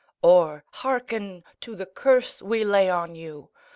[0.23, 3.51] Orâhearken to the curse we lay on you!